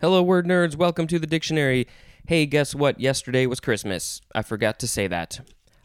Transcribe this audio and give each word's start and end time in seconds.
Hello, 0.00 0.22
word 0.22 0.46
nerds. 0.46 0.76
Welcome 0.76 1.08
to 1.08 1.18
the 1.18 1.26
dictionary. 1.26 1.88
Hey, 2.28 2.46
guess 2.46 2.72
what? 2.72 3.00
Yesterday 3.00 3.46
was 3.46 3.58
Christmas. 3.58 4.20
I 4.32 4.42
forgot 4.42 4.78
to 4.78 4.86
say 4.86 5.08
that. 5.08 5.40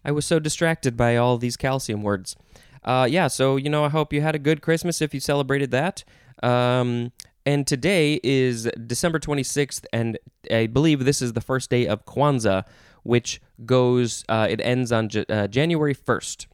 I 0.05 0.11
was 0.11 0.23
so 0.23 0.37
distracted 0.39 0.95
by 0.95 1.15
all 1.17 1.39
these 1.39 1.57
calcium 1.57 2.03
words. 2.03 2.35
Uh, 2.83 3.07
yeah, 3.09 3.27
so, 3.27 3.55
you 3.55 3.71
know, 3.71 3.85
I 3.85 3.89
hope 3.89 4.13
you 4.13 4.21
had 4.21 4.35
a 4.35 4.39
good 4.39 4.61
Christmas 4.61 5.01
if 5.01 5.15
you 5.15 5.19
celebrated 5.19 5.71
that. 5.71 6.03
Um, 6.43 7.11
and 7.43 7.65
today 7.65 8.19
is 8.23 8.69
December 8.85 9.17
26th, 9.19 9.85
and 9.91 10.19
I 10.51 10.67
believe 10.67 11.05
this 11.05 11.21
is 11.21 11.33
the 11.33 11.41
first 11.41 11.71
day 11.71 11.87
of 11.87 12.05
Kwanzaa, 12.05 12.65
which 13.01 13.41
goes, 13.65 14.23
uh, 14.29 14.45
it 14.47 14.61
ends 14.61 14.91
on 14.91 15.09
J- 15.09 15.25
uh, 15.27 15.47
January 15.47 15.95
1st. 15.95 16.45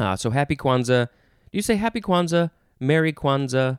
Uh, 0.00 0.16
so 0.16 0.30
happy 0.30 0.56
Kwanzaa. 0.56 1.06
Do 1.06 1.52
you 1.52 1.62
say 1.62 1.76
happy 1.76 2.00
Kwanzaa, 2.00 2.50
Merry 2.80 3.12
Kwanzaa, 3.12 3.78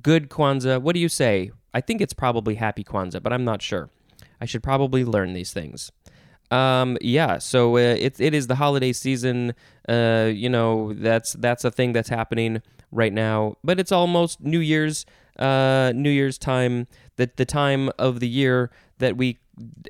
good 0.00 0.30
Kwanzaa? 0.30 0.80
What 0.80 0.94
do 0.94 1.00
you 1.00 1.10
say? 1.10 1.50
I 1.72 1.80
think 1.80 2.00
it's 2.00 2.12
probably 2.12 2.56
happy 2.56 2.84
Kwanzaa, 2.84 3.22
but 3.22 3.32
I'm 3.32 3.44
not 3.44 3.62
sure. 3.62 3.90
I 4.40 4.44
should 4.46 4.62
probably 4.62 5.04
learn 5.04 5.32
these 5.34 5.52
things. 5.52 5.92
Um, 6.50 6.98
yeah, 7.00 7.38
so 7.38 7.76
uh, 7.76 7.96
it 7.98 8.20
it 8.20 8.34
is 8.34 8.48
the 8.48 8.56
holiday 8.56 8.92
season. 8.92 9.54
Uh, 9.88 10.30
you 10.32 10.48
know 10.48 10.92
that's 10.94 11.34
that's 11.34 11.64
a 11.64 11.70
thing 11.70 11.92
that's 11.92 12.08
happening 12.08 12.62
right 12.90 13.12
now, 13.12 13.56
but 13.62 13.78
it's 13.78 13.92
almost 13.92 14.40
New 14.40 14.60
Year's. 14.60 15.06
Uh, 15.38 15.92
New 15.94 16.10
Year's 16.10 16.38
time. 16.38 16.86
That 17.16 17.36
the 17.36 17.44
time 17.46 17.90
of 17.98 18.20
the 18.20 18.28
year 18.28 18.70
that 18.98 19.16
we 19.16 19.38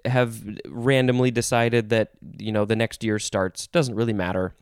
have 0.05 0.43
randomly 0.69 1.31
decided 1.31 1.89
that 1.91 2.11
you 2.39 2.53
know 2.53 2.65
the 2.65 2.77
next 2.77 3.03
year 3.03 3.19
starts 3.19 3.67
doesn't 3.69 3.95
really 3.95 4.13
matter. 4.13 4.55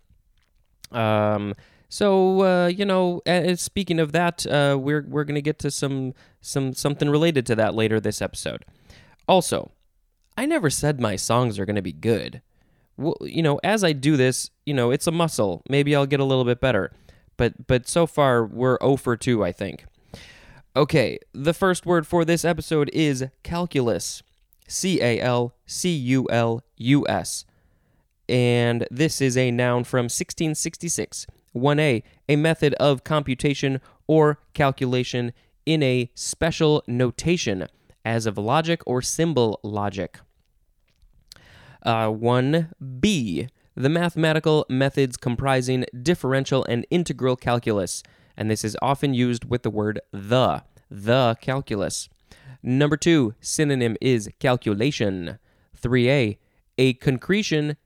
Um, 0.92 1.54
so 1.88 2.42
uh, 2.42 2.66
you 2.66 2.84
know, 2.84 3.22
uh, 3.26 3.54
speaking 3.56 3.98
of 3.98 4.12
that, 4.12 4.46
uh, 4.46 4.76
we're 4.78 5.04
we're 5.08 5.24
gonna 5.24 5.40
get 5.40 5.58
to 5.60 5.70
some 5.70 6.14
some 6.40 6.74
something 6.74 7.08
related 7.08 7.46
to 7.46 7.56
that 7.56 7.74
later 7.74 8.00
this 8.00 8.20
episode. 8.20 8.64
Also, 9.26 9.72
I 10.36 10.46
never 10.46 10.70
said 10.70 11.00
my 11.00 11.16
songs 11.16 11.58
are 11.58 11.66
gonna 11.66 11.82
be 11.82 11.92
good. 11.92 12.42
Well, 12.96 13.16
you 13.20 13.42
know, 13.42 13.60
as 13.62 13.84
I 13.84 13.92
do 13.92 14.16
this, 14.16 14.50
you 14.66 14.74
know, 14.74 14.90
it's 14.90 15.06
a 15.06 15.12
muscle. 15.12 15.62
Maybe 15.68 15.94
I'll 15.94 16.06
get 16.06 16.20
a 16.20 16.24
little 16.24 16.44
bit 16.44 16.60
better. 16.60 16.92
But 17.36 17.66
but 17.66 17.88
so 17.88 18.06
far 18.06 18.44
we're 18.44 18.78
0 18.82 18.96
for 18.96 19.16
2, 19.16 19.44
I 19.44 19.52
think. 19.52 19.86
Okay, 20.76 21.18
the 21.32 21.54
first 21.54 21.86
word 21.86 22.06
for 22.06 22.24
this 22.24 22.44
episode 22.44 22.90
is 22.92 23.24
calculus. 23.42 24.22
C 24.66 25.00
A 25.00 25.20
L 25.20 25.54
C 25.64 25.90
U 25.90 26.28
L 26.30 26.62
U 26.76 27.06
S. 27.08 27.46
And 28.28 28.86
this 28.90 29.22
is 29.22 29.38
a 29.38 29.50
noun 29.50 29.84
from 29.84 30.04
1666. 30.04 31.26
1a, 31.54 32.02
a 32.28 32.36
method 32.36 32.74
of 32.74 33.04
computation 33.04 33.80
or 34.06 34.38
calculation 34.54 35.32
in 35.66 35.82
a 35.82 36.10
special 36.14 36.82
notation, 36.86 37.66
as 38.04 38.26
of 38.26 38.38
logic 38.38 38.80
or 38.86 39.02
symbol 39.02 39.60
logic. 39.62 40.18
Uh, 41.82 42.08
1b, 42.08 43.48
the 43.74 43.88
mathematical 43.88 44.66
methods 44.68 45.16
comprising 45.16 45.84
differential 46.02 46.64
and 46.64 46.86
integral 46.90 47.36
calculus, 47.36 48.02
and 48.36 48.50
this 48.50 48.64
is 48.64 48.76
often 48.82 49.14
used 49.14 49.44
with 49.44 49.62
the 49.62 49.70
word 49.70 50.00
the, 50.12 50.62
the 50.90 51.36
calculus. 51.40 52.08
Number 52.62 52.96
two, 52.96 53.34
synonym 53.40 53.96
is 54.00 54.28
calculation. 54.40 55.38
3a, 55.80 56.38
a 56.76 56.92
concretion 56.94 57.76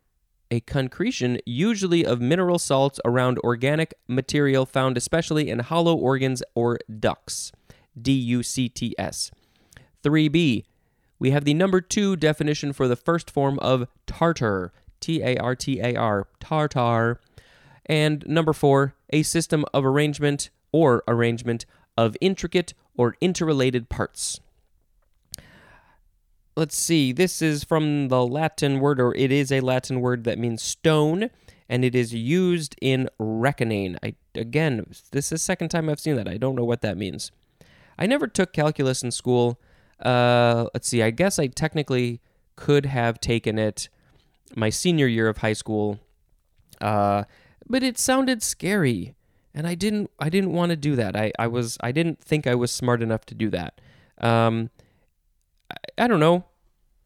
a 0.53 0.61
concretion, 0.61 1.39
usually 1.47 2.05
of 2.05 2.21
mineral 2.21 2.59
salts 2.59 3.01
around 3.07 3.39
organic 3.39 3.95
material 4.07 4.67
found 4.67 4.99
especially 4.99 5.49
in 5.49 5.61
hollow 5.61 5.97
organs 5.97 6.43
or 6.55 6.79
ducts. 7.01 7.53
D 8.01 8.13
U 8.13 8.43
C 8.43 8.69
T 8.69 8.95
S. 8.99 9.31
3b. 10.05 10.65
We 11.19 11.31
have 11.31 11.45
the 11.45 11.55
number 11.55 11.81
two 11.81 12.17
definition 12.17 12.75
for 12.75 12.87
the 12.87 12.97
first 12.97 13.31
form 13.31 13.59
of 13.61 13.89
tartar. 14.07 14.73
T 15.01 15.23
A 15.23 15.37
R 15.39 15.57
T 15.57 15.81
A 15.81 15.97
R. 15.97 16.29
Tartar. 16.39 17.19
And 17.87 18.23
number 18.27 18.53
four, 18.53 18.95
a 19.11 19.23
system 19.23 19.65
of 19.73 19.87
arrangement 19.87 20.51
or 20.71 21.03
arrangement 21.09 21.65
of 21.97 22.15
intricate 22.21 22.75
or 22.95 23.17
interrelated 23.23 23.89
parts 23.89 24.41
let's 26.57 26.77
see, 26.77 27.13
this 27.13 27.43
is 27.43 27.65
from 27.65 28.09
the 28.09 28.27
Latin 28.27 28.81
word, 28.81 29.01
or 29.01 29.15
it 29.15 29.33
is 29.33 29.51
a 29.51 29.61
Latin 29.61 30.01
word 30.01 30.25
that 30.25 30.39
means 30.39 30.63
stone, 30.63 31.31
and 31.69 31.85
it 31.85 31.95
is 31.95 32.13
used 32.13 32.77
in 32.81 33.09
reckoning. 33.19 33.97
I 34.03 34.15
again, 34.35 34.85
this 35.13 35.27
is 35.27 35.31
the 35.31 35.39
second 35.39 35.71
time 35.71 35.89
I've 35.89 36.01
seen 36.01 36.17
that. 36.17 36.29
I 36.29 36.37
don't 36.37 36.55
know 36.55 36.65
what 36.65 36.83
that 36.83 36.97
means. 36.97 37.33
I 37.99 38.07
never 38.07 38.27
took 38.27 38.53
calculus 38.53 39.03
in 39.03 39.11
school. 39.11 39.61
Uh, 40.01 40.67
let's 40.75 40.89
see, 40.89 41.03
I 41.03 41.11
guess 41.11 41.39
I 41.39 41.47
technically 41.47 42.21
could 42.57 42.87
have 42.87 43.21
taken 43.21 43.59
it 43.59 43.89
my 44.55 44.69
senior 44.71 45.07
year 45.07 45.29
of 45.29 45.39
high 45.39 45.53
school, 45.53 45.99
uh, 46.81 47.25
but 47.69 47.83
it 47.83 47.99
sounded 47.99 48.43
scary, 48.43 49.15
and 49.55 49.67
I 49.67 49.75
didn't. 49.75 50.11
I 50.19 50.29
didn't 50.29 50.53
want 50.53 50.71
to 50.71 50.77
do 50.77 50.97
that. 50.97 51.17
I, 51.17 51.33
I 51.39 51.47
was. 51.47 51.79
I 51.81 51.93
didn't 51.93 52.21
think 52.21 52.47
I 52.47 52.55
was 52.55 52.71
smart 52.71 53.03
enough 53.03 53.25
to 53.27 53.35
do 53.35 53.49
that. 53.51 53.81
Um, 54.19 54.71
I 55.99 56.07
don't 56.07 56.21
know. 56.21 56.45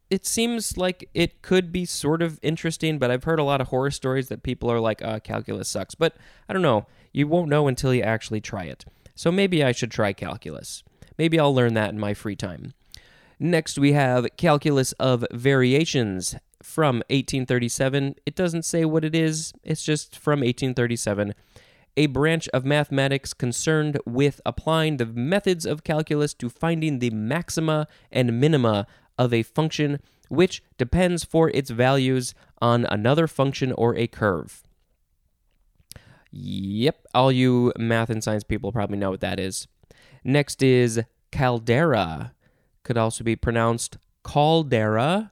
It 0.09 0.25
seems 0.25 0.77
like 0.77 1.09
it 1.13 1.41
could 1.41 1.71
be 1.71 1.83
sort 1.83 2.21
of 2.21 2.39
interesting, 2.41 2.97
but 2.97 3.11
I've 3.11 3.25
heard 3.25 3.39
a 3.39 3.43
lot 3.43 3.59
of 3.59 3.67
horror 3.67 3.91
stories 3.91 4.29
that 4.29 4.43
people 4.43 4.71
are 4.71 4.79
like, 4.79 5.01
uh, 5.01 5.19
calculus 5.19 5.67
sucks. 5.67 5.95
But 5.95 6.15
I 6.47 6.53
don't 6.53 6.61
know. 6.61 6.85
You 7.11 7.27
won't 7.27 7.49
know 7.49 7.67
until 7.67 7.93
you 7.93 8.03
actually 8.03 8.39
try 8.39 8.65
it. 8.65 8.85
So 9.15 9.31
maybe 9.31 9.63
I 9.63 9.73
should 9.73 9.91
try 9.91 10.13
calculus. 10.13 10.83
Maybe 11.17 11.39
I'll 11.39 11.53
learn 11.53 11.73
that 11.73 11.89
in 11.89 11.99
my 11.99 12.13
free 12.13 12.35
time. 12.35 12.73
Next, 13.39 13.77
we 13.77 13.93
have 13.93 14.27
Calculus 14.37 14.93
of 14.93 15.25
Variations 15.31 16.35
from 16.63 16.97
1837. 17.09 18.15
It 18.25 18.35
doesn't 18.35 18.65
say 18.65 18.85
what 18.85 19.05
it 19.05 19.13
is, 19.13 19.53
it's 19.63 19.83
just 19.83 20.17
from 20.17 20.39
1837 20.39 21.33
a 21.97 22.05
branch 22.05 22.47
of 22.49 22.63
mathematics 22.63 23.33
concerned 23.33 23.99
with 24.05 24.39
applying 24.45 24.97
the 24.97 25.05
methods 25.05 25.65
of 25.65 25.83
calculus 25.83 26.33
to 26.35 26.47
finding 26.47 26.99
the 26.99 27.09
maxima 27.09 27.87
and 28.11 28.39
minima 28.39 28.87
of 29.17 29.33
a 29.33 29.43
function 29.43 29.99
which 30.29 30.61
depends 30.77 31.23
for 31.23 31.49
its 31.49 31.69
values 31.69 32.35
on 32.61 32.85
another 32.85 33.27
function 33.27 33.71
or 33.73 33.95
a 33.95 34.07
curve. 34.07 34.63
Yep, 36.31 37.07
all 37.13 37.31
you 37.31 37.73
math 37.77 38.09
and 38.09 38.23
science 38.23 38.43
people 38.43 38.71
probably 38.71 38.97
know 38.97 39.09
what 39.09 39.21
that 39.21 39.39
is. 39.39 39.67
Next 40.23 40.61
is 40.61 41.01
caldera. 41.31 42.33
Could 42.83 42.97
also 42.97 43.23
be 43.23 43.35
pronounced 43.35 43.97
caldera 44.23 45.31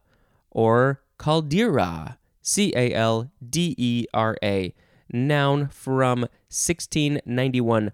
or 0.49 1.01
caldera. 1.17 2.17
C 2.41 2.71
A 2.75 2.93
L 2.93 3.31
D 3.47 3.75
E 3.77 4.05
R 4.13 4.37
A 4.43 4.73
noun 5.11 5.67
from 5.67 6.21
1691, 6.49 7.91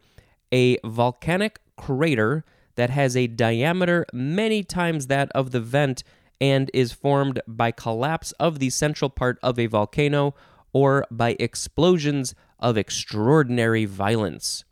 a 0.51 0.77
volcanic 0.85 1.59
crater 1.77 2.43
that 2.75 2.89
has 2.89 3.17
a 3.17 3.27
diameter 3.27 4.05
many 4.13 4.63
times 4.63 5.07
that 5.07 5.29
of 5.33 5.51
the 5.51 5.59
vent 5.59 6.03
and 6.39 6.71
is 6.73 6.91
formed 6.91 7.39
by 7.47 7.71
collapse 7.71 8.31
of 8.33 8.59
the 8.59 8.69
central 8.69 9.09
part 9.09 9.37
of 9.43 9.59
a 9.59 9.67
volcano 9.67 10.33
or 10.73 11.05
by 11.11 11.35
explosions 11.39 12.33
of 12.59 12.77
extraordinary 12.77 13.85
violence. 13.85 14.63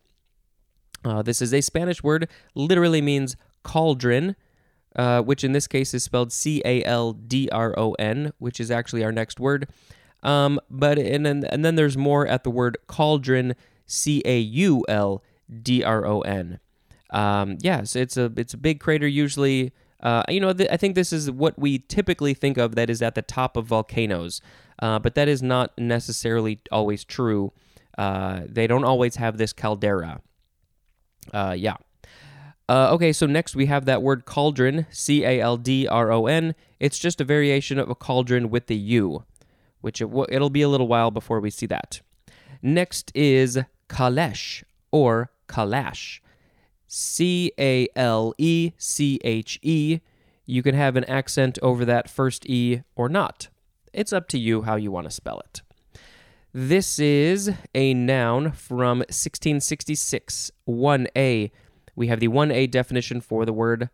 Uh, 1.04 1.22
this 1.22 1.42
is 1.42 1.54
a 1.54 1.62
Spanish 1.62 2.04
word, 2.04 2.28
literally 2.56 3.02
means 3.02 3.36
cauldron, 3.64 4.36
uh, 4.96 5.22
which 5.22 5.44
in 5.44 5.52
this 5.52 5.68
case 5.68 5.94
is 5.94 6.04
spelled 6.04 6.32
C 6.34 6.62
A 6.66 6.84
L 6.84 7.14
D 7.14 7.50
R 7.52 7.78
O 7.78 7.94
N, 7.94 8.34
which 8.38 8.60
is 8.60 8.72
actually 8.72 9.04
our 9.04 9.12
next 9.12 9.40
word. 9.40 9.70
Um, 10.24 10.60
but 10.70 11.00
and 11.00 11.26
then 11.26 11.46
and 11.46 11.64
then 11.64 11.76
there's 11.76 11.98
more 11.98 12.28
at 12.28 12.44
the 12.44 12.50
word 12.50 12.78
cauldron, 12.88 13.56
C 13.86 14.22
A 14.26 14.40
U 14.40 14.86
L 14.88 15.24
D 15.62 15.84
R 15.84 16.06
O 16.06 16.22
N. 16.22 16.60
Um, 17.12 17.58
yes, 17.62 17.96
it's 17.96 18.18
a 18.18 18.32
it's 18.36 18.54
a 18.54 18.58
big 18.58 18.80
crater 18.80 19.08
usually. 19.08 19.72
Uh, 20.02 20.24
you 20.30 20.40
know, 20.40 20.54
th- 20.54 20.70
I 20.72 20.78
think 20.78 20.96
this 20.96 21.12
is 21.12 21.30
what 21.30 21.60
we 21.60 21.80
typically 21.80 22.34
think 22.34 22.58
of 22.58 22.76
that 22.76 22.90
is 22.90 23.02
at 23.02 23.16
the 23.16 23.22
top 23.22 23.58
of 23.58 23.66
volcanoes, 23.66 24.42
uh, 24.82 25.00
but 25.00 25.16
that 25.16 25.28
is 25.28 25.42
not 25.42 25.78
necessarily 25.78 26.60
always 26.72 27.04
true. 27.04 27.52
Uh, 27.98 28.42
they 28.48 28.66
don't 28.66 28.86
always 28.86 29.18
have 29.18 29.38
this 29.38 29.52
caldera. 29.52 30.22
Uh, 31.34 31.56
yeah. 31.58 31.76
Uh, 32.70 32.94
okay, 32.94 33.12
so 33.12 33.26
next 33.26 33.56
we 33.56 33.66
have 33.66 33.86
that 33.86 34.02
word 34.02 34.26
cauldron, 34.26 34.86
C 34.90 35.26
A 35.26 35.42
L 35.42 35.58
D 35.58 35.88
R 35.88 36.12
O 36.12 36.28
N. 36.28 36.56
It's 36.80 37.00
just 37.00 37.20
a 37.20 37.26
variation 37.26 37.80
of 37.80 37.90
a 37.90 37.96
cauldron 37.96 38.50
with 38.50 38.68
the 38.68 38.78
U 38.78 39.24
which 39.82 40.02
it 40.02 40.06
w- 40.06 40.26
it'll 40.30 40.50
be 40.50 40.62
a 40.62 40.70
little 40.70 40.88
while 40.88 41.12
before 41.12 41.40
we 41.40 41.50
see 41.50 41.66
that. 41.68 42.02
Next 42.62 43.12
is 43.16 43.60
Kalesh 43.88 44.64
or 44.92 45.32
Kalash. 45.48 46.20
C 46.88 47.52
A 47.60 47.88
L 47.96 48.34
E 48.38 48.72
C 48.78 49.20
H 49.24 49.60
E. 49.62 50.00
You 50.46 50.64
can 50.64 50.74
have 50.74 50.96
an 50.96 51.04
accent 51.06 51.60
over 51.62 51.86
that 51.86 52.10
first 52.10 52.50
E 52.50 52.82
or 52.96 53.08
not. 53.08 53.50
It's 53.94 54.12
up 54.12 54.28
to 54.30 54.40
you 54.40 54.64
how 54.64 54.76
you 54.76 54.92
want 54.92 55.06
to 55.06 55.12
spell 55.12 55.40
it. 55.40 55.62
This 56.52 56.98
is 56.98 57.52
a 57.76 57.94
noun 57.94 58.52
from 58.52 59.00
1666. 59.00 60.52
1A. 60.68 61.52
We 61.96 62.08
have 62.08 62.20
the 62.20 62.28
1A 62.28 62.72
definition 62.72 63.22
for 63.22 63.46
the 63.46 63.54
word 63.54 63.90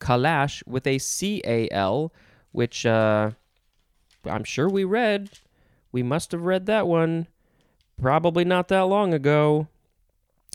calash 0.00 0.62
with 0.64 0.86
a 0.86 0.98
C 0.98 1.42
A 1.44 1.68
L, 1.70 2.12
which 2.52 2.86
uh, 2.86 3.32
I'm 4.24 4.44
sure 4.44 4.68
we 4.68 4.84
read. 4.84 5.30
We 5.92 6.02
must 6.02 6.32
have 6.32 6.42
read 6.42 6.66
that 6.66 6.86
one 6.86 7.26
probably 8.00 8.44
not 8.44 8.68
that 8.68 8.82
long 8.82 9.12
ago. 9.12 9.68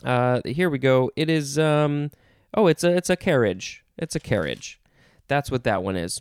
Uh, 0.02 0.40
here 0.44 0.70
we 0.70 0.78
go. 0.78 1.10
It 1.16 1.30
is 1.30 1.58
um 1.58 2.10
oh, 2.54 2.66
it's 2.66 2.84
a 2.84 2.94
it's 2.96 3.10
a 3.10 3.16
carriage. 3.16 3.84
It's 3.96 4.16
a 4.16 4.20
carriage. 4.20 4.80
That's 5.28 5.50
what 5.50 5.64
that 5.64 5.82
one 5.82 5.96
is. 5.96 6.20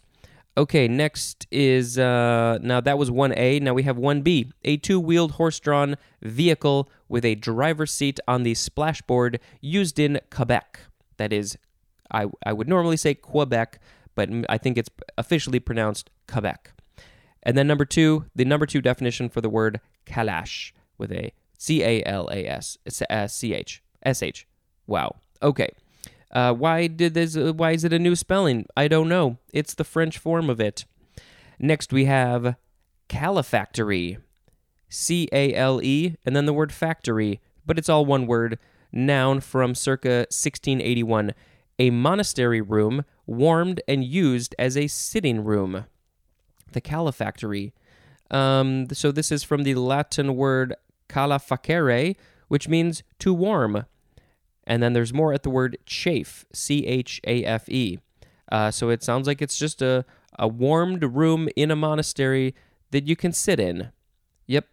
Okay, 0.55 0.87
next 0.87 1.47
is 1.51 1.97
uh 1.97 2.59
now 2.61 2.79
that 2.81 2.97
was 2.97 3.09
1A. 3.09 3.61
Now 3.61 3.73
we 3.73 3.83
have 3.83 3.97
1B, 3.97 4.51
a 4.63 4.77
two-wheeled 4.77 5.31
horse-drawn 5.33 5.95
vehicle 6.21 6.89
with 7.09 7.25
a 7.25 7.35
driver's 7.35 7.91
seat 7.91 8.19
on 8.27 8.43
the 8.43 8.53
splashboard 8.53 9.39
used 9.61 9.99
in 9.99 10.19
Quebec. 10.29 10.79
That 11.17 11.33
is 11.33 11.57
I 12.11 12.27
I 12.45 12.53
would 12.53 12.69
normally 12.69 12.97
say 12.97 13.15
Quebec, 13.15 13.79
but 14.15 14.29
I 14.47 14.57
think 14.57 14.77
it's 14.77 14.89
officially 15.17 15.59
pronounced 15.59 16.09
Quebec. 16.27 16.72
And 17.43 17.57
then 17.57 17.67
number 17.67 17.85
2, 17.85 18.25
the 18.35 18.45
number 18.45 18.65
2 18.65 18.81
definition 18.81 19.29
for 19.29 19.41
the 19.41 19.49
word 19.49 19.79
calash 20.05 20.71
with 20.97 21.11
a 21.11 21.33
C 21.57 21.83
A 21.83 22.03
L 22.05 22.29
A 22.31 22.45
S 22.45 22.77
uh, 23.09 23.27
C 23.27 23.53
H 23.53 23.83
S 24.03 24.23
H. 24.23 24.47
Wow. 24.87 25.17
Okay. 25.41 25.69
Uh, 26.31 26.53
why 26.53 26.87
did 26.87 27.13
this? 27.13 27.37
Uh, 27.37 27.53
why 27.53 27.71
is 27.71 27.83
it 27.83 27.93
a 27.93 27.99
new 27.99 28.15
spelling? 28.15 28.65
I 28.75 28.87
don't 28.87 29.07
know. 29.07 29.37
It's 29.53 29.73
the 29.73 29.83
French 29.83 30.17
form 30.17 30.49
of 30.49 30.59
it. 30.59 30.85
Next 31.59 31.93
we 31.93 32.05
have 32.05 32.55
calefactory, 33.07 34.17
C 34.89 35.29
A 35.31 35.53
L 35.53 35.81
E, 35.81 36.15
and 36.25 36.35
then 36.35 36.45
the 36.45 36.53
word 36.53 36.71
factory, 36.71 37.39
but 37.65 37.77
it's 37.77 37.89
all 37.89 38.05
one 38.05 38.25
word. 38.27 38.57
Noun 38.91 39.39
from 39.39 39.73
circa 39.73 40.27
1681. 40.29 41.33
A 41.79 41.89
monastery 41.89 42.61
room 42.61 43.05
warmed 43.25 43.81
and 43.87 44.03
used 44.03 44.53
as 44.59 44.77
a 44.77 44.87
sitting 44.87 45.43
room. 45.43 45.85
The 46.73 46.81
calefactory. 46.81 47.73
Um, 48.29 48.87
so 48.91 49.11
this 49.11 49.31
is 49.31 49.43
from 49.43 49.63
the 49.63 49.75
Latin 49.75 50.35
word 50.35 50.75
calefacere, 51.07 52.15
which 52.47 52.67
means 52.67 53.03
to 53.19 53.33
warm. 53.33 53.85
And 54.65 54.81
then 54.81 54.93
there's 54.93 55.13
more 55.13 55.33
at 55.33 55.43
the 55.43 55.49
word 55.49 55.77
chafe, 55.85 56.45
C 56.53 56.85
H 56.85 57.21
A 57.25 57.43
F 57.43 57.69
E. 57.69 57.99
Uh, 58.51 58.71
so 58.71 58.89
it 58.89 59.03
sounds 59.03 59.27
like 59.27 59.41
it's 59.41 59.57
just 59.57 59.81
a, 59.81 60.05
a 60.39 60.47
warmed 60.47 61.03
room 61.03 61.49
in 61.55 61.69
a 61.71 61.75
monastery 61.75 62.55
that 62.91 63.07
you 63.07 63.15
can 63.15 63.33
sit 63.33 63.59
in. 63.59 63.91
Yep. 64.47 64.67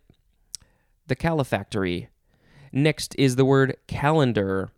The 1.06 1.16
calefactory. 1.16 2.08
Next 2.72 3.14
is 3.18 3.36
the 3.36 3.44
word 3.44 3.76
calendar. 3.86 4.70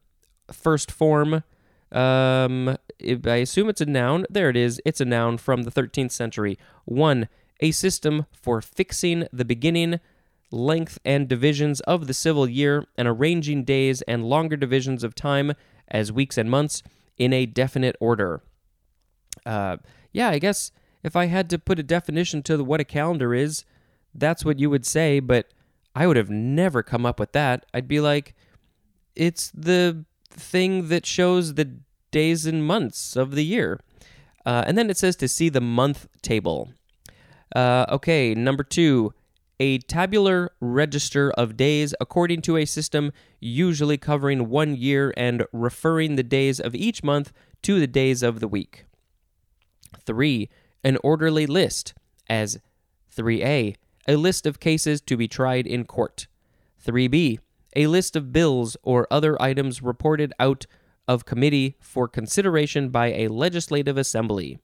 First 0.50 0.90
form. 0.90 1.44
Um, 1.92 2.76
I 3.26 3.36
assume 3.36 3.68
it's 3.68 3.80
a 3.80 3.86
noun. 3.86 4.26
There 4.30 4.50
it 4.50 4.56
is. 4.56 4.80
It's 4.84 5.00
a 5.00 5.04
noun 5.04 5.38
from 5.38 5.62
the 5.62 5.70
13th 5.70 6.12
century. 6.12 6.58
One, 6.84 7.28
a 7.60 7.70
system 7.70 8.26
for 8.32 8.60
fixing 8.60 9.26
the 9.32 9.44
beginning 9.44 10.00
length, 10.52 10.98
and 11.04 11.28
divisions 11.28 11.80
of 11.80 12.06
the 12.06 12.14
civil 12.14 12.48
year, 12.48 12.84
and 12.96 13.08
arranging 13.08 13.64
days 13.64 14.02
and 14.02 14.24
longer 14.24 14.56
divisions 14.56 15.02
of 15.02 15.14
time 15.14 15.52
as 15.88 16.12
weeks 16.12 16.38
and 16.38 16.50
months 16.50 16.82
in 17.16 17.32
a 17.32 17.46
definite 17.46 17.96
order. 18.00 18.42
Uh, 19.44 19.78
yeah, 20.12 20.28
I 20.28 20.38
guess 20.38 20.70
if 21.02 21.16
I 21.16 21.26
had 21.26 21.50
to 21.50 21.58
put 21.58 21.78
a 21.78 21.82
definition 21.82 22.42
to 22.44 22.62
what 22.62 22.80
a 22.80 22.84
calendar 22.84 23.34
is, 23.34 23.64
that's 24.14 24.44
what 24.44 24.58
you 24.58 24.70
would 24.70 24.86
say, 24.86 25.20
but 25.20 25.48
I 25.94 26.06
would 26.06 26.16
have 26.16 26.30
never 26.30 26.82
come 26.82 27.06
up 27.06 27.18
with 27.18 27.32
that. 27.32 27.66
I'd 27.74 27.88
be 27.88 28.00
like, 28.00 28.34
it's 29.16 29.50
the 29.54 30.04
thing 30.30 30.88
that 30.88 31.06
shows 31.06 31.54
the 31.54 31.78
days 32.12 32.46
and 32.46 32.64
months 32.64 33.16
of 33.16 33.32
the 33.32 33.44
year. 33.44 33.80
Uh, 34.46 34.62
and 34.66 34.78
then 34.78 34.88
it 34.88 34.96
says 34.96 35.16
to 35.16 35.28
see 35.28 35.48
the 35.48 35.60
month 35.60 36.06
table. 36.22 36.70
Uh, 37.54 37.86
okay, 37.88 38.34
number 38.34 38.62
two, 38.62 39.12
a 39.60 39.78
tabular 39.78 40.50
register 40.60 41.30
of 41.32 41.56
days 41.56 41.94
according 42.00 42.42
to 42.42 42.56
a 42.56 42.64
system 42.64 43.12
usually 43.40 43.96
covering 43.96 44.48
one 44.48 44.74
year 44.74 45.12
and 45.16 45.44
referring 45.52 46.16
the 46.16 46.22
days 46.22 46.58
of 46.58 46.74
each 46.74 47.04
month 47.04 47.32
to 47.62 47.78
the 47.78 47.86
days 47.86 48.22
of 48.22 48.40
the 48.40 48.48
week. 48.48 48.86
3. 50.04 50.48
An 50.82 50.98
orderly 51.04 51.46
list, 51.46 51.94
as 52.28 52.58
3a, 53.16 53.76
a 54.08 54.16
list 54.16 54.46
of 54.46 54.58
cases 54.58 55.00
to 55.02 55.16
be 55.16 55.28
tried 55.28 55.66
in 55.66 55.84
court. 55.84 56.26
3b, 56.84 57.38
a 57.76 57.86
list 57.86 58.16
of 58.16 58.32
bills 58.32 58.76
or 58.82 59.06
other 59.10 59.40
items 59.40 59.82
reported 59.82 60.32
out 60.40 60.66
of 61.08 61.24
committee 61.24 61.76
for 61.80 62.08
consideration 62.08 62.90
by 62.90 63.12
a 63.12 63.28
legislative 63.28 63.96
assembly. 63.96 64.58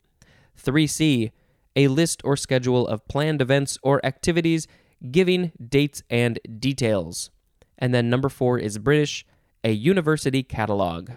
3c, 0.63 1.31
a 1.77 1.89
list 1.89 2.21
or 2.25 2.37
schedule 2.37 2.87
of 2.87 3.07
planned 3.09 3.41
events 3.41 3.79
or 3.83 4.05
activities 4.05 4.67
giving 5.11 5.53
dates 5.69 6.03
and 6.11 6.39
details. 6.59 7.31
And 7.79 7.95
then 7.95 8.11
number 8.11 8.29
four 8.29 8.59
is 8.59 8.79
British, 8.79 9.25
a 9.63 9.71
university 9.71 10.43
catalog. 10.43 11.11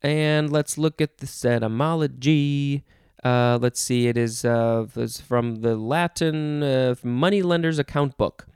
And 0.00 0.50
let's 0.50 0.78
look 0.78 1.00
at 1.00 1.18
the 1.18 1.48
etymology. 1.48 2.84
Uh, 3.22 3.58
let's 3.60 3.80
see, 3.80 4.08
it 4.08 4.16
is 4.16 4.44
uh, 4.44 4.86
from 5.24 5.56
the 5.56 5.76
Latin 5.76 6.62
uh, 6.62 6.94
Moneylender's 7.04 7.78
Account 7.78 8.16
Book. 8.16 8.46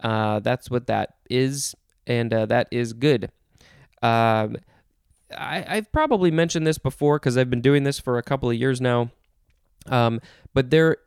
Uh, 0.00 0.38
that's 0.40 0.70
what 0.70 0.86
that 0.86 1.16
is, 1.28 1.74
and 2.06 2.32
uh, 2.32 2.46
that 2.46 2.68
is 2.70 2.92
good. 2.92 3.32
Um, 4.02 4.56
I, 5.36 5.64
I've 5.66 5.90
probably 5.92 6.30
mentioned 6.30 6.66
this 6.66 6.78
before 6.78 7.18
because 7.18 7.36
I've 7.36 7.50
been 7.50 7.60
doing 7.60 7.84
this 7.84 7.98
for 7.98 8.18
a 8.18 8.22
couple 8.22 8.48
of 8.48 8.56
years 8.56 8.80
now. 8.80 9.10
Um, 9.88 10.20
but 10.54 10.70
there 10.70 10.98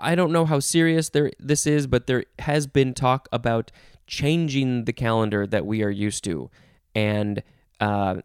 I 0.00 0.14
don't 0.14 0.32
know 0.32 0.44
how 0.44 0.60
serious 0.60 1.10
there 1.10 1.30
this 1.38 1.66
is, 1.66 1.86
but 1.86 2.06
there 2.06 2.24
has 2.40 2.66
been 2.66 2.94
talk 2.94 3.28
about 3.32 3.70
changing 4.06 4.84
the 4.84 4.92
calendar 4.92 5.46
that 5.46 5.66
we 5.66 5.82
are 5.82 5.90
used 5.90 6.24
to, 6.24 6.50
and 6.94 7.42
uh, 7.80 8.16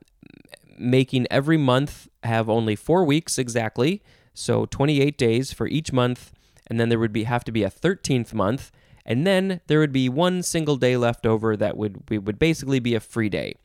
making 0.77 1.27
every 1.29 1.57
month 1.57 2.07
have 2.23 2.49
only 2.49 2.75
four 2.75 3.03
weeks 3.03 3.37
exactly, 3.37 4.01
so 4.33 4.65
28 4.65 5.17
days 5.17 5.53
for 5.53 5.67
each 5.67 5.91
month, 5.91 6.31
and 6.67 6.79
then 6.79 6.89
there 6.89 6.99
would 6.99 7.13
be 7.13 7.23
have 7.23 7.43
to 7.45 7.51
be 7.51 7.63
a 7.63 7.69
13th 7.69 8.33
month, 8.33 8.71
and 9.05 9.25
then 9.25 9.61
there 9.67 9.79
would 9.79 9.93
be 9.93 10.09
one 10.09 10.41
single 10.43 10.77
day 10.77 10.97
left 10.97 11.25
over 11.25 11.55
that 11.57 11.77
would 11.77 12.09
would 12.09 12.39
basically 12.39 12.79
be 12.79 12.95
a 12.95 12.99
free 12.99 13.29
day, 13.29 13.55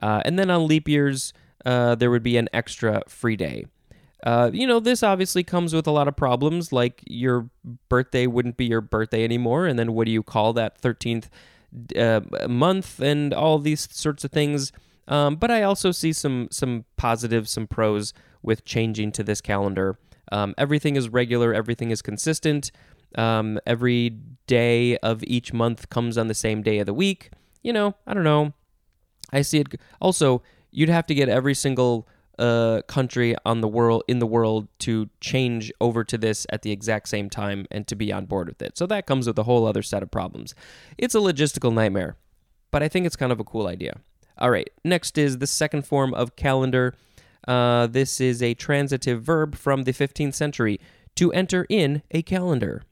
uh, 0.00 0.22
and 0.24 0.38
then 0.38 0.50
on 0.50 0.66
leap 0.66 0.88
years 0.88 1.32
uh, 1.64 1.94
there 1.94 2.10
would 2.10 2.22
be 2.22 2.36
an 2.36 2.48
extra 2.52 3.02
free 3.08 3.36
day. 3.36 3.66
Uh, 4.22 4.50
you 4.52 4.66
know, 4.66 4.80
this 4.80 5.02
obviously 5.02 5.42
comes 5.42 5.72
with 5.74 5.86
a 5.86 5.90
lot 5.90 6.06
of 6.06 6.14
problems, 6.16 6.72
like 6.72 7.02
your 7.06 7.48
birthday 7.88 8.26
wouldn't 8.26 8.56
be 8.56 8.66
your 8.66 8.80
birthday 8.80 9.24
anymore, 9.24 9.66
and 9.66 9.78
then 9.78 9.94
what 9.94 10.04
do 10.04 10.10
you 10.10 10.22
call 10.22 10.52
that 10.52 10.80
13th 10.80 11.28
uh, 11.96 12.20
month, 12.48 13.00
and 13.00 13.32
all 13.32 13.58
these 13.58 13.88
sorts 13.90 14.24
of 14.24 14.30
things. 14.30 14.72
Um, 15.08 15.36
but 15.36 15.50
I 15.50 15.62
also 15.62 15.90
see 15.90 16.12
some 16.12 16.48
some 16.50 16.84
positives, 16.96 17.50
some 17.50 17.66
pros 17.66 18.12
with 18.42 18.64
changing 18.64 19.12
to 19.12 19.22
this 19.22 19.40
calendar. 19.40 19.98
Um, 20.30 20.54
everything 20.58 20.96
is 20.96 21.08
regular, 21.08 21.54
everything 21.54 21.90
is 21.90 22.02
consistent. 22.02 22.70
Um, 23.16 23.58
every 23.66 24.10
day 24.46 24.96
of 24.98 25.24
each 25.24 25.52
month 25.52 25.88
comes 25.88 26.16
on 26.16 26.28
the 26.28 26.34
same 26.34 26.62
day 26.62 26.78
of 26.78 26.86
the 26.86 26.94
week. 26.94 27.30
You 27.62 27.72
know, 27.72 27.96
I 28.06 28.14
don't 28.14 28.24
know. 28.24 28.52
I 29.32 29.42
see 29.42 29.60
it. 29.60 29.80
Also, 30.00 30.42
you'd 30.70 30.88
have 30.88 31.06
to 31.06 31.14
get 31.14 31.28
every 31.28 31.54
single 31.54 32.08
uh, 32.38 32.80
country 32.86 33.36
on 33.44 33.60
the 33.60 33.68
world 33.68 34.02
in 34.08 34.18
the 34.18 34.26
world 34.26 34.66
to 34.78 35.10
change 35.20 35.70
over 35.80 36.02
to 36.02 36.16
this 36.16 36.46
at 36.50 36.62
the 36.62 36.72
exact 36.72 37.08
same 37.08 37.28
time 37.28 37.66
and 37.70 37.86
to 37.86 37.94
be 37.94 38.12
on 38.12 38.24
board 38.24 38.48
with 38.48 38.62
it. 38.62 38.78
So 38.78 38.86
that 38.86 39.06
comes 39.06 39.26
with 39.26 39.38
a 39.38 39.42
whole 39.42 39.66
other 39.66 39.82
set 39.82 40.02
of 40.02 40.10
problems. 40.10 40.54
It's 40.96 41.14
a 41.14 41.18
logistical 41.18 41.72
nightmare, 41.72 42.16
but 42.70 42.82
I 42.82 42.88
think 42.88 43.04
it's 43.04 43.16
kind 43.16 43.30
of 43.30 43.40
a 43.40 43.44
cool 43.44 43.66
idea. 43.66 44.00
All 44.38 44.50
right, 44.50 44.70
next 44.84 45.18
is 45.18 45.38
the 45.38 45.46
second 45.46 45.82
form 45.86 46.14
of 46.14 46.34
calendar. 46.34 46.94
Uh, 47.46 47.86
this 47.86 48.20
is 48.22 48.42
a 48.42 48.54
transitive 48.54 49.22
verb 49.22 49.54
from 49.54 49.82
the 49.82 49.92
15th 49.92 50.34
century 50.34 50.80
to 51.16 51.30
enter 51.32 51.66
in 51.68 52.02
a 52.10 52.22
calendar. 52.22 52.84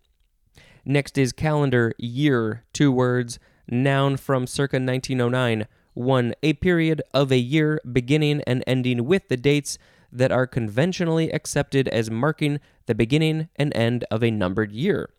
Next 0.85 1.17
is 1.17 1.33
calendar 1.33 1.95
year, 1.97 2.65
two 2.75 2.93
words, 2.93 3.39
noun 3.67 4.19
from 4.19 4.47
circa 4.47 4.77
1909 4.77 5.67
1. 5.99 6.35
A 6.43 6.53
period 6.55 7.03
of 7.13 7.31
a 7.33 7.39
year 7.39 7.81
beginning 7.91 8.43
and 8.47 8.63
ending 8.67 9.05
with 9.05 9.29
the 9.29 9.37
dates 9.37 9.79
that 10.11 10.33
are 10.33 10.47
conventionally 10.47 11.31
accepted 11.31 11.89
as 11.89 12.11
marking 12.11 12.61
the 12.87 12.95
beginning 12.95 13.49
and 13.57 13.75
end 13.77 14.05
of 14.11 14.23
a 14.23 14.31
numbered 14.31 14.73
year. 14.73 15.11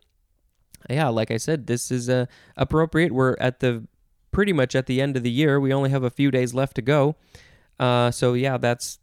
Yeah, 0.89 1.09
like 1.09 1.29
I 1.29 1.37
said, 1.37 1.67
this 1.67 1.91
is 1.91 2.09
uh, 2.09 2.25
appropriate. 2.57 3.11
We're 3.11 3.35
at 3.39 3.59
the 3.59 3.85
pretty 4.31 4.53
much 4.53 4.75
at 4.75 4.85
the 4.85 5.01
end 5.01 5.17
of 5.17 5.23
the 5.23 5.31
year. 5.31 5.59
We 5.59 5.73
only 5.73 5.89
have 5.89 6.03
a 6.03 6.09
few 6.09 6.31
days 6.31 6.53
left 6.53 6.75
to 6.75 6.81
go. 6.81 7.15
Uh, 7.79 8.11
so, 8.11 8.33
yeah, 8.33 8.57
that's 8.57 8.99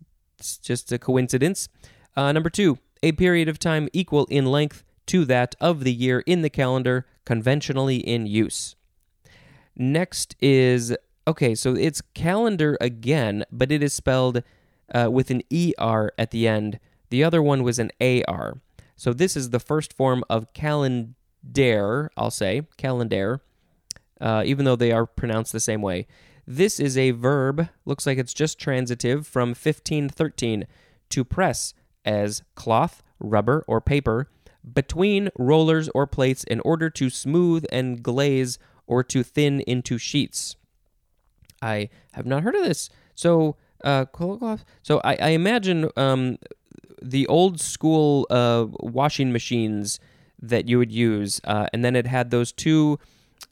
just 0.62 0.90
a 0.92 0.99
coincidence. 0.99 1.68
Uh, 2.16 2.33
number 2.33 2.50
two, 2.50 2.78
a 3.02 3.12
period 3.12 3.49
of 3.49 3.59
time 3.59 3.88
equal 3.92 4.26
in 4.26 4.47
length 4.47 4.83
to 5.06 5.25
that 5.26 5.54
of 5.61 5.85
the 5.85 5.92
year 5.92 6.21
in 6.21 6.42
the 6.42 6.50
calendar, 6.50 7.06
conventionally 7.25 7.97
in 7.97 8.26
use. 8.26 8.75
Next 9.76 10.35
is 10.40 10.97
Okay, 11.28 11.56
so 11.56 11.75
it's 11.75 12.02
calendar 12.14 12.78
again, 12.80 13.45
but 13.50 13.73
it 13.73 13.83
is 13.83 13.92
spelled 13.92 14.45
uh, 14.95 15.11
with 15.11 15.30
an 15.30 15.42
ER 15.52 16.12
at 16.16 16.30
the 16.30 16.47
end. 16.47 16.78
The 17.11 17.25
other 17.25 17.42
one 17.42 17.64
was 17.64 17.80
an 17.80 17.90
AR. 18.00 18.61
So 18.95 19.12
this 19.12 19.37
is 19.37 19.50
the 19.50 19.59
first 19.59 19.92
form 19.92 20.23
of 20.30 20.52
calendar, 20.52 22.11
I'll 22.16 22.30
say, 22.30 22.62
calendar, 22.76 23.42
uh, 24.21 24.45
even 24.47 24.64
though 24.64 24.76
they 24.76 24.92
are 24.92 25.04
pronounced 25.04 25.52
the 25.52 25.61
same 25.61 25.83
way. 25.83 26.06
This 26.47 26.78
is 26.78 26.97
a 26.97 27.11
verb, 27.11 27.68
looks 27.85 28.06
like 28.06 28.18
it's 28.18 28.33
just 28.33 28.61
transitive 28.61 29.26
from 29.26 29.49
1513 29.49 30.64
to 31.11 31.25
press 31.25 31.75
as 32.04 32.45
cloth, 32.54 33.02
rubber, 33.18 33.64
or 33.66 33.80
paper 33.80 34.28
between 34.73 35.30
rollers 35.37 35.88
or 35.95 36.06
plates 36.06 36.45
in 36.45 36.61
order 36.61 36.88
to 36.90 37.11
smooth 37.11 37.64
and 37.73 38.02
glaze 38.02 38.61
or 38.87 39.02
to 39.02 39.25
thin 39.25 39.61
into 39.61 39.99
sheets. 39.99 40.54
I 41.63 41.89
have 42.13 42.27
not 42.27 42.43
heard 42.43 42.55
of 42.55 42.65
this. 42.65 42.91
So, 43.15 43.57
uh, 43.85 44.07
so 44.83 45.01
I, 45.05 45.17
I 45.17 45.29
imagine 45.31 45.91
um, 45.97 46.39
the 47.03 47.27
old 47.27 47.61
school 47.61 48.27
uh, 48.31 48.67
washing 48.81 49.33
machines 49.33 50.01
that 50.41 50.69
you 50.69 50.79
would 50.79 50.93
use, 50.93 51.41
uh, 51.45 51.67
and 51.73 51.85
then 51.85 51.97
it 51.97 52.07
had 52.07 52.31
those 52.31 52.53
two, 52.53 52.99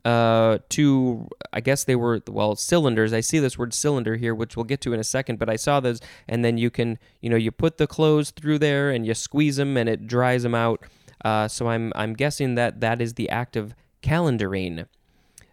uh, 0.04 0.58
two. 0.68 1.28
I 1.52 1.60
guess 1.60 1.84
they 1.84 1.96
were 1.96 2.20
well 2.28 2.56
cylinders. 2.56 3.12
I 3.12 3.20
see 3.20 3.38
this 3.38 3.56
word 3.56 3.72
cylinder 3.72 4.16
here, 4.16 4.34
which 4.34 4.56
we'll 4.56 4.64
get 4.64 4.80
to 4.82 4.92
in 4.92 5.00
a 5.00 5.04
second. 5.04 5.38
But 5.38 5.48
I 5.48 5.56
saw 5.56 5.80
those, 5.80 6.00
and 6.28 6.44
then 6.44 6.58
you 6.58 6.70
can, 6.70 6.98
you 7.20 7.30
know, 7.30 7.36
you 7.36 7.50
put 7.50 7.78
the 7.78 7.86
clothes 7.86 8.30
through 8.30 8.58
there, 8.58 8.90
and 8.90 9.06
you 9.06 9.14
squeeze 9.14 9.56
them, 9.56 9.76
and 9.76 9.88
it 9.88 10.06
dries 10.06 10.42
them 10.42 10.54
out. 10.54 10.84
Uh, 11.24 11.48
so 11.48 11.68
I'm 11.68 11.92
I'm 11.96 12.12
guessing 12.12 12.54
that 12.56 12.80
that 12.80 13.00
is 13.00 13.14
the 13.14 13.30
act 13.30 13.56
of 13.56 13.74
calendaring. 14.02 14.86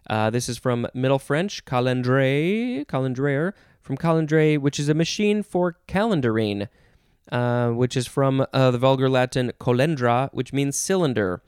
Uh, 0.08 0.30
this 0.30 0.48
is 0.48 0.58
from 0.58 0.86
Middle 0.94 1.18
French, 1.18 1.64
calendre, 1.64 2.84
calendrier, 2.84 3.52
from 3.80 3.96
calendre, 3.96 4.56
which 4.56 4.78
is 4.78 4.88
a 4.88 4.94
machine 4.94 5.42
for 5.42 5.76
calendaring, 5.88 6.68
uh, 7.30 7.70
which 7.70 7.96
is 7.96 8.06
from 8.06 8.46
uh, 8.52 8.70
the 8.70 8.78
vulgar 8.78 9.08
Latin 9.08 9.52
colendra, 9.60 10.28
which 10.32 10.52
means 10.52 10.76
cylinder, 10.76 11.42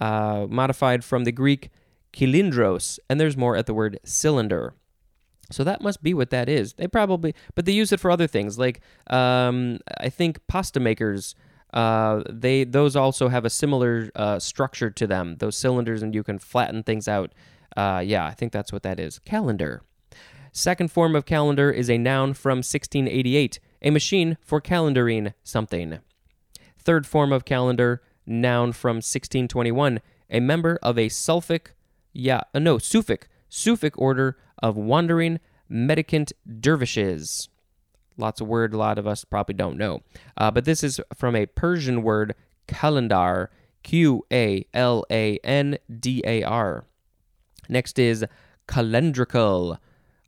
uh, 0.00 0.46
modified 0.48 1.04
from 1.04 1.24
the 1.24 1.32
Greek 1.32 1.70
kylindros, 2.12 2.98
and 3.08 3.20
there's 3.20 3.36
more 3.36 3.56
at 3.56 3.66
the 3.66 3.74
word 3.74 3.98
cylinder. 4.04 4.74
So 5.50 5.64
that 5.64 5.80
must 5.80 6.02
be 6.02 6.12
what 6.12 6.30
that 6.30 6.48
is. 6.48 6.74
They 6.74 6.88
probably, 6.88 7.34
but 7.54 7.64
they 7.64 7.72
use 7.72 7.90
it 7.92 8.00
for 8.00 8.10
other 8.10 8.26
things, 8.26 8.58
like 8.58 8.80
um, 9.08 9.78
I 9.98 10.10
think 10.10 10.46
pasta 10.46 10.78
makers 10.80 11.34
uh, 11.72 12.22
they 12.28 12.64
those 12.64 12.96
also 12.96 13.28
have 13.28 13.44
a 13.44 13.50
similar 13.50 14.10
uh, 14.14 14.38
structure 14.38 14.90
to 14.90 15.06
them. 15.06 15.36
Those 15.38 15.56
cylinders, 15.56 16.02
and 16.02 16.14
you 16.14 16.22
can 16.22 16.38
flatten 16.38 16.82
things 16.82 17.08
out. 17.08 17.32
Uh, 17.78 18.00
yeah, 18.00 18.26
I 18.26 18.32
think 18.32 18.50
that's 18.50 18.72
what 18.72 18.82
that 18.82 18.98
is. 18.98 19.20
Calendar. 19.20 19.82
Second 20.50 20.90
form 20.90 21.14
of 21.14 21.24
calendar 21.24 21.70
is 21.70 21.88
a 21.88 21.96
noun 21.96 22.34
from 22.34 22.58
1688, 22.58 23.60
a 23.82 23.90
machine 23.90 24.36
for 24.40 24.60
calendaring 24.60 25.32
something. 25.44 26.00
Third 26.76 27.06
form 27.06 27.32
of 27.32 27.44
calendar, 27.44 28.02
noun 28.26 28.72
from 28.72 28.96
1621, 28.96 30.00
a 30.28 30.40
member 30.40 30.80
of 30.82 30.98
a 30.98 31.08
sulfic, 31.08 31.68
yeah, 32.12 32.40
uh, 32.52 32.58
no, 32.58 32.78
Sufic, 32.78 33.28
Sufic 33.48 33.92
order 33.94 34.36
of 34.60 34.76
wandering 34.76 35.38
mendicant 35.68 36.32
dervishes. 36.60 37.48
Lots 38.16 38.40
of 38.40 38.48
word 38.48 38.74
a 38.74 38.76
lot 38.76 38.98
of 38.98 39.06
us 39.06 39.24
probably 39.24 39.54
don't 39.54 39.78
know. 39.78 40.02
Uh, 40.36 40.50
but 40.50 40.64
this 40.64 40.82
is 40.82 41.00
from 41.14 41.36
a 41.36 41.46
Persian 41.46 42.02
word, 42.02 42.34
qalandar, 42.66 43.48
Q 43.84 44.26
A 44.32 44.66
L 44.74 45.04
A 45.12 45.38
N 45.44 45.78
D 45.88 46.24
A 46.26 46.42
R. 46.42 46.87
Next 47.68 47.98
is 47.98 48.24
calendrical, 48.66 49.78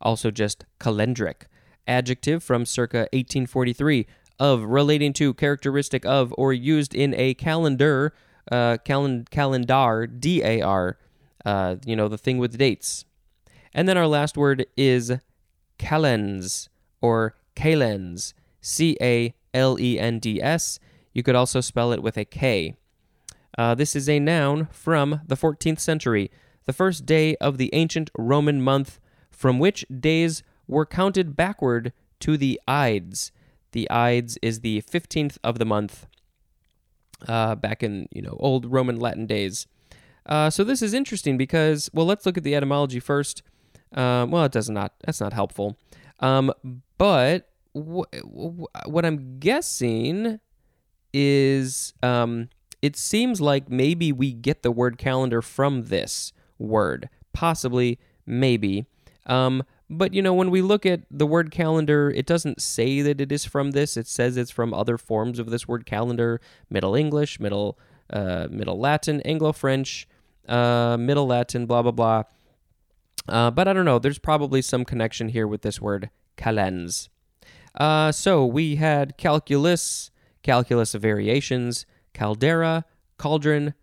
also 0.01 0.31
just 0.31 0.65
calendric. 0.79 1.43
Adjective 1.87 2.43
from 2.43 2.67
circa 2.67 3.09
1843 3.13 4.07
of 4.39 4.65
relating 4.65 5.13
to, 5.15 5.35
characteristic 5.35 6.05
of, 6.07 6.35
or 6.39 6.53
used 6.53 6.95
in 6.95 7.15
a 7.15 7.35
calendar, 7.35 8.15
uh, 8.51 8.79
calen- 8.85 9.29
calendar, 9.31 10.07
D 10.07 10.43
A 10.43 10.63
R, 10.63 10.99
uh, 11.45 11.77
you 11.85 11.97
know, 11.97 12.09
the 12.09 12.19
thing 12.19 12.39
with 12.39 12.57
dates. 12.57 13.05
And 13.75 13.89
then 13.89 13.99
our 13.99 14.07
last 14.07 14.37
word 14.37 14.67
is 14.77 15.13
calends, 15.79 16.69
or 17.01 17.37
calends, 17.55 18.35
C 18.61 18.97
A 19.01 19.35
L 19.53 19.79
E 19.79 19.99
N 19.99 20.19
D 20.19 20.41
S. 20.43 20.79
You 21.13 21.23
could 21.23 21.35
also 21.35 21.61
spell 21.61 21.93
it 21.93 22.03
with 22.03 22.17
a 22.17 22.25
K. 22.25 22.75
Uh, 23.59 23.75
this 23.75 23.97
is 23.97 24.09
a 24.09 24.21
noun 24.21 24.69
from 24.71 25.21
the 25.27 25.37
14th 25.37 25.81
century, 25.81 26.31
the 26.67 26.73
first 26.73 27.07
day 27.07 27.37
of 27.37 27.59
the 27.59 27.71
ancient 27.73 28.11
Roman 28.17 28.62
month, 28.62 29.00
from 29.31 29.59
which 29.59 29.85
days 29.88 30.43
were 30.67 30.87
counted 30.87 31.37
backward 31.37 31.93
to 32.21 32.37
the 32.37 32.61
Ides. 32.69 33.33
The 33.73 33.90
Ides 33.90 34.38
is 34.43 34.61
the 34.61 34.83
15th 34.83 35.38
of 35.43 35.59
the 35.59 35.64
month, 35.64 36.07
uh, 37.26 37.55
back 37.55 37.83
in 37.83 38.09
you 38.12 38.23
know 38.23 38.37
old 38.40 38.67
Roman 38.67 38.99
Latin 38.99 39.26
days. 39.26 39.67
Uh, 40.26 40.50
so 40.50 40.62
this 40.64 40.83
is 40.83 40.95
interesting 40.95 41.37
because 41.37 41.90
well, 41.93 42.07
let's 42.07 42.26
look 42.26 42.37
at 42.37 42.45
the 42.45 42.55
etymology 42.55 43.00
first. 43.00 43.43
Um, 43.93 44.31
well, 44.31 44.45
it 44.45 44.52
does 44.52 44.71
not. 44.71 44.95
That's 45.05 45.21
not 45.21 45.33
helpful. 45.33 45.76
Um, 46.21 46.52
but 46.99 47.49
wh- 47.75 48.05
what 48.87 49.05
I'm 49.05 49.38
guessing 49.38 50.38
is 51.12 51.93
um, 52.02 52.49
it 52.83 52.97
seems 52.97 53.40
like 53.40 53.69
maybe 53.69 54.12
we 54.12 54.33
get 54.33 54.62
the 54.62 54.71
word 54.71 54.99
calendar 54.99 55.43
from 55.43 55.85
this 55.85 56.33
word. 56.61 57.09
Possibly, 57.33 57.99
maybe. 58.26 58.87
Um, 59.26 59.64
but 59.88 60.14
you 60.14 60.23
know, 60.23 60.35
when 60.35 60.50
we 60.50 60.62
look 60.62 60.87
at 60.87 61.00
the 61.11 61.26
word 61.26 61.50
calendar, 61.50 62.11
it 62.11 62.26
doesn't 62.26 62.62
say 62.62 63.02
that 63.02 63.21
it 63.21 63.33
is 63.33 63.45
from 63.45 63.73
this. 63.73 63.97
It 63.97 64.07
says 64.07 64.37
it's 64.37 64.50
from 64.50 64.73
other 64.73 64.97
forms 64.97 65.40
of 65.40 65.50
this 65.50 65.67
word 65.67 65.85
calendar: 65.85 66.40
Middle 66.71 66.95
English, 66.95 67.40
Middle 67.40 67.76
uh, 68.11 68.47
Middle 68.50 68.79
Latin, 68.79 69.21
Anglo 69.23 69.52
French, 69.52 70.07
uh, 70.49 70.97
Middle 70.99 71.26
Latin, 71.26 71.67
blah 71.67 71.83
blah 71.83 71.90
blah. 71.90 72.23
Uh, 73.29 73.50
but 73.50 73.67
I 73.67 73.73
don't 73.73 73.85
know. 73.85 73.99
There's 73.99 74.19
probably 74.19 74.62
some 74.62 74.85
connection 74.85 75.29
here 75.29 75.47
with 75.47 75.62
this 75.62 75.81
word 75.81 76.11
calens. 76.37 77.09
Uh, 77.75 78.11
so 78.12 78.47
we 78.47 78.76
had 78.76 79.17
calculus, 79.17 80.11
calculus 80.43 80.95
of 80.95 81.02
variations, 81.02 81.87
caldera, 82.14 82.85
cauldron, 83.19 83.75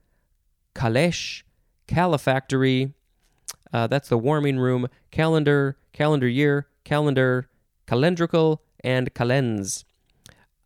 caleche, 0.73 1.43
calefactory. 1.87 2.93
Uh, 3.73 3.87
that's 3.87 4.09
the 4.09 4.17
warming 4.17 4.59
room, 4.59 4.87
calendar, 5.11 5.77
calendar 5.93 6.27
year, 6.27 6.67
calendar, 6.83 7.49
calendrical, 7.87 8.59
and 8.83 9.13
calends. 9.13 9.85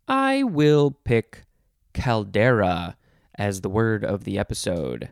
I 0.06 0.42
will 0.42 0.90
pick 0.90 1.44
caldera 1.94 2.96
as 3.34 3.60
the 3.60 3.68
word 3.68 4.04
of 4.04 4.24
the 4.24 4.38
episode. 4.38 5.10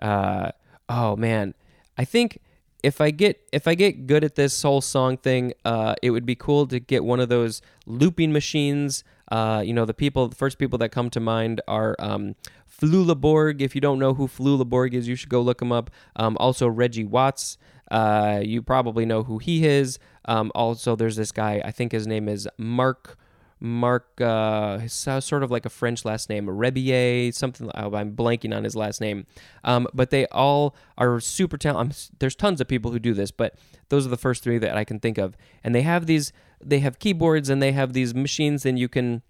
Uh, 0.00 0.52
oh 0.88 1.16
man, 1.16 1.54
I 1.96 2.04
think 2.04 2.38
if 2.82 3.00
I 3.00 3.10
get 3.10 3.48
if 3.52 3.68
I 3.68 3.74
get 3.74 4.06
good 4.06 4.24
at 4.24 4.34
this 4.34 4.60
whole 4.62 4.80
song 4.80 5.16
thing, 5.16 5.52
uh, 5.64 5.94
it 6.02 6.10
would 6.10 6.26
be 6.26 6.34
cool 6.34 6.66
to 6.66 6.80
get 6.80 7.04
one 7.04 7.20
of 7.20 7.28
those 7.28 7.62
looping 7.86 8.32
machines. 8.32 9.04
Uh, 9.32 9.62
you 9.64 9.72
know, 9.72 9.86
the 9.86 9.94
people, 9.94 10.28
the 10.28 10.36
first 10.36 10.58
people 10.58 10.78
that 10.78 10.90
come 10.90 11.08
to 11.08 11.18
mind 11.18 11.62
are 11.66 11.96
um, 11.98 12.34
Flula 12.70 13.18
Borg. 13.18 13.62
If 13.62 13.74
you 13.74 13.80
don't 13.80 13.98
know 13.98 14.12
who 14.12 14.28
Flula 14.28 14.68
Borg 14.68 14.92
is, 14.92 15.08
you 15.08 15.16
should 15.16 15.30
go 15.30 15.40
look 15.40 15.62
him 15.62 15.72
up. 15.72 15.90
Um, 16.16 16.36
also, 16.38 16.68
Reggie 16.68 17.04
Watts. 17.04 17.56
Uh, 17.90 18.42
you 18.44 18.60
probably 18.60 19.06
know 19.06 19.22
who 19.22 19.38
he 19.38 19.66
is. 19.66 19.98
Um, 20.26 20.52
also, 20.54 20.96
there's 20.96 21.16
this 21.16 21.32
guy. 21.32 21.62
I 21.64 21.70
think 21.70 21.92
his 21.92 22.06
name 22.06 22.28
is 22.28 22.46
Mark 22.58 23.16
Mark, 23.64 24.20
uh, 24.20 24.88
sort 24.88 25.44
of 25.44 25.52
like 25.52 25.64
a 25.64 25.70
French 25.70 26.04
last 26.04 26.28
name, 26.28 26.46
Rebillet, 26.46 27.32
something. 27.32 27.70
Oh, 27.76 27.94
I'm 27.94 28.16
blanking 28.16 28.52
on 28.52 28.64
his 28.64 28.74
last 28.74 29.00
name. 29.00 29.24
Um, 29.62 29.86
but 29.94 30.10
they 30.10 30.26
all 30.26 30.74
are 30.98 31.20
super 31.20 31.56
talented. 31.56 32.10
There's 32.18 32.34
tons 32.34 32.60
of 32.60 32.66
people 32.66 32.90
who 32.90 32.98
do 32.98 33.14
this, 33.14 33.30
but 33.30 33.54
those 33.88 34.04
are 34.04 34.08
the 34.08 34.16
first 34.16 34.42
three 34.42 34.58
that 34.58 34.76
I 34.76 34.82
can 34.82 34.98
think 34.98 35.16
of. 35.16 35.36
And 35.62 35.76
they 35.76 35.82
have 35.82 36.06
these, 36.06 36.32
they 36.60 36.80
have 36.80 36.98
keyboards 36.98 37.48
and 37.48 37.62
they 37.62 37.70
have 37.70 37.92
these 37.92 38.16
machines, 38.16 38.66
and 38.66 38.80
you 38.80 38.88
can. 38.88 39.22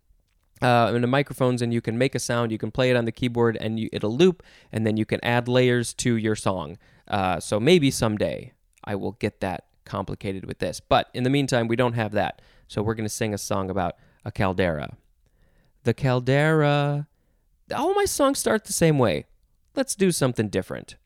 Uh, 0.62 0.92
and 0.94 1.02
the 1.02 1.08
microphones, 1.08 1.60
and 1.60 1.74
you 1.74 1.80
can 1.80 1.98
make 1.98 2.14
a 2.14 2.20
sound. 2.20 2.52
You 2.52 2.58
can 2.58 2.70
play 2.70 2.88
it 2.88 2.96
on 2.96 3.04
the 3.04 3.10
keyboard, 3.10 3.58
and 3.60 3.80
you, 3.80 3.88
it'll 3.92 4.16
loop, 4.16 4.44
and 4.70 4.86
then 4.86 4.96
you 4.96 5.04
can 5.04 5.18
add 5.24 5.48
layers 5.48 5.92
to 5.94 6.14
your 6.16 6.36
song. 6.36 6.78
Uh, 7.08 7.40
so 7.40 7.58
maybe 7.58 7.90
someday 7.90 8.52
I 8.84 8.94
will 8.94 9.12
get 9.12 9.40
that 9.40 9.66
complicated 9.84 10.46
with 10.46 10.60
this. 10.60 10.78
But 10.78 11.10
in 11.14 11.24
the 11.24 11.30
meantime, 11.30 11.66
we 11.66 11.74
don't 11.74 11.94
have 11.94 12.12
that. 12.12 12.40
So 12.68 12.80
we're 12.80 12.94
going 12.94 13.08
to 13.08 13.14
sing 13.14 13.34
a 13.34 13.38
song 13.38 13.70
about 13.70 13.96
a 14.24 14.32
caldera. 14.32 14.96
The 15.84 15.94
caldera. 15.94 17.06
All 17.74 17.94
my 17.94 18.04
songs 18.04 18.38
start 18.38 18.64
the 18.64 18.72
same 18.72 18.98
way. 18.98 19.26
Let's 19.74 19.94
do 19.94 20.12
something 20.12 20.48
different. 20.48 20.96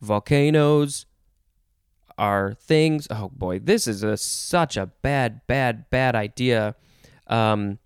Volcanoes 0.00 1.06
are 2.16 2.54
things. 2.54 3.06
Oh 3.10 3.28
boy, 3.28 3.58
this 3.58 3.86
is 3.86 4.02
a, 4.02 4.16
such 4.16 4.76
a 4.76 4.86
bad, 4.86 5.42
bad, 5.46 5.90
bad 5.90 6.14
idea. 6.14 6.74
Um, 7.26 7.78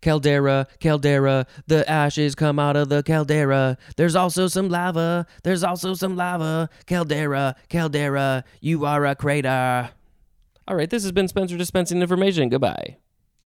Caldera, 0.00 0.66
caldera, 0.80 1.46
the 1.66 1.88
ashes 1.90 2.34
come 2.34 2.58
out 2.58 2.76
of 2.76 2.88
the 2.88 3.02
caldera. 3.02 3.78
There's 3.96 4.16
also 4.16 4.48
some 4.48 4.68
lava, 4.68 5.26
there's 5.42 5.64
also 5.64 5.94
some 5.94 6.16
lava. 6.16 6.68
Caldera, 6.86 7.56
caldera, 7.68 8.44
you 8.60 8.84
are 8.84 9.04
a 9.06 9.14
crater. 9.14 9.90
All 10.68 10.76
right, 10.76 10.90
this 10.90 11.02
has 11.04 11.12
been 11.12 11.28
Spencer 11.28 11.56
dispensing 11.56 12.02
information. 12.02 12.48
Goodbye. 12.48 12.96